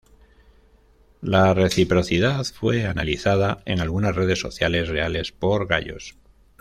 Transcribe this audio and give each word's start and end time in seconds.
La 1.21 1.53
reciprocidad 1.53 2.43
fue 2.45 2.87
analizada 2.87 3.61
en 3.67 3.81
algunas 3.81 4.15
redes 4.15 4.39
sociales 4.39 4.89
reales 4.89 5.31
por 5.31 5.67
Gallos. 5.67 6.17